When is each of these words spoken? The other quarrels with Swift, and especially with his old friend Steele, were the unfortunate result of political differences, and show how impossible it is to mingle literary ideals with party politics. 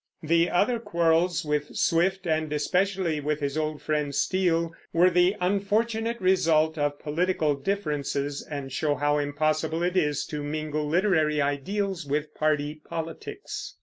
The 0.23 0.49
other 0.49 0.79
quarrels 0.79 1.45
with 1.45 1.75
Swift, 1.75 2.25
and 2.25 2.51
especially 2.51 3.19
with 3.21 3.39
his 3.39 3.55
old 3.55 3.83
friend 3.83 4.15
Steele, 4.15 4.73
were 4.93 5.11
the 5.11 5.35
unfortunate 5.39 6.19
result 6.19 6.75
of 6.75 6.97
political 6.97 7.53
differences, 7.53 8.41
and 8.41 8.71
show 8.73 8.95
how 8.95 9.19
impossible 9.19 9.83
it 9.83 9.95
is 9.95 10.25
to 10.31 10.41
mingle 10.41 10.87
literary 10.87 11.39
ideals 11.39 12.03
with 12.07 12.33
party 12.33 12.81
politics. 12.89 13.75